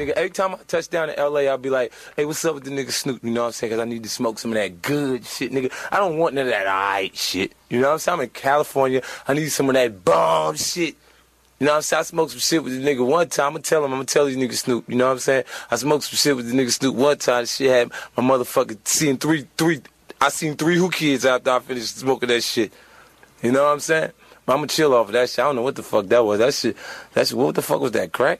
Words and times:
nigga. 0.00 0.10
Every 0.10 0.30
time 0.30 0.54
I 0.54 0.58
touch 0.66 0.88
down 0.88 1.10
in 1.10 1.16
LA, 1.16 1.40
I'll 1.40 1.58
be 1.58 1.70
like, 1.70 1.92
hey, 2.16 2.24
what's 2.24 2.44
up 2.44 2.54
with 2.54 2.64
the 2.64 2.70
nigga 2.70 2.90
Snoop? 2.90 3.22
You 3.22 3.30
know 3.30 3.42
what 3.42 3.46
I'm 3.48 3.52
saying? 3.52 3.70
Because 3.70 3.82
I 3.82 3.84
need 3.84 4.02
to 4.02 4.08
smoke 4.08 4.38
some 4.38 4.52
of 4.52 4.56
that 4.56 4.82
good 4.82 5.24
shit, 5.24 5.52
nigga. 5.52 5.72
I 5.90 5.98
don't 5.98 6.18
want 6.18 6.34
none 6.34 6.46
of 6.46 6.52
that 6.52 6.66
alright 6.66 7.16
shit. 7.16 7.52
You 7.68 7.80
know 7.80 7.88
what 7.88 7.92
I'm 7.94 7.98
saying? 7.98 8.18
I'm 8.18 8.24
in 8.24 8.30
California. 8.30 9.02
I 9.28 9.34
need 9.34 9.48
some 9.48 9.68
of 9.68 9.74
that 9.74 10.04
bomb 10.04 10.56
shit. 10.56 10.96
You 11.58 11.66
know 11.66 11.72
what 11.72 11.76
I'm 11.76 11.82
saying? 11.82 12.00
I 12.00 12.02
smoked 12.04 12.30
some 12.30 12.40
shit 12.40 12.64
with 12.64 12.72
the 12.72 12.82
nigga 12.82 13.06
one 13.06 13.28
time. 13.28 13.48
I'm 13.48 13.52
gonna 13.52 13.62
tell 13.62 13.84
him, 13.84 13.92
I'm 13.92 13.98
gonna 13.98 14.06
tell 14.06 14.24
these 14.24 14.36
niggas 14.36 14.54
Snoop. 14.54 14.88
You 14.88 14.96
know 14.96 15.06
what 15.06 15.12
I'm 15.12 15.18
saying? 15.18 15.44
I 15.70 15.76
smoked 15.76 16.04
some 16.04 16.16
shit 16.16 16.34
with 16.34 16.48
the 16.48 16.54
nigga 16.54 16.70
Snoop 16.70 16.94
one 16.96 17.18
time. 17.18 17.44
Shit 17.44 17.70
had 17.70 17.90
my 18.16 18.22
motherfucker 18.22 18.78
seeing 18.84 19.18
three, 19.18 19.46
three, 19.58 19.82
I 20.22 20.30
seen 20.30 20.56
three 20.56 20.76
who 20.76 20.90
kids 20.90 21.26
after 21.26 21.50
I 21.50 21.58
finished 21.58 21.98
smoking 21.98 22.30
that 22.30 22.42
shit. 22.42 22.72
You 23.42 23.52
know 23.52 23.64
what 23.64 23.72
I'm 23.72 23.80
saying? 23.80 24.12
But 24.46 24.54
I'm 24.54 24.58
gonna 24.60 24.68
chill 24.68 24.94
off 24.94 25.08
of 25.08 25.12
that 25.12 25.28
shit. 25.28 25.40
I 25.40 25.42
don't 25.42 25.56
know 25.56 25.62
what 25.62 25.76
the 25.76 25.82
fuck 25.82 26.06
that 26.06 26.24
was. 26.24 26.38
That 26.38 26.54
shit, 26.54 26.76
that 27.12 27.26
shit, 27.26 27.36
what 27.36 27.54
the 27.54 27.62
fuck 27.62 27.80
was 27.80 27.92
that, 27.92 28.12
crack? 28.12 28.38